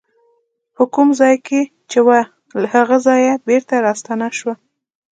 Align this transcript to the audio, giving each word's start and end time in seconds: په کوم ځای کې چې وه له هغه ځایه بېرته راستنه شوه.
په 0.75 0.83
کوم 0.93 1.09
ځای 1.19 1.35
کې 1.47 1.61
چې 1.89 1.99
وه 2.07 2.19
له 2.61 2.67
هغه 2.75 2.97
ځایه 3.07 3.33
بېرته 3.47 3.75
راستنه 3.85 4.27
شوه. 4.37 4.55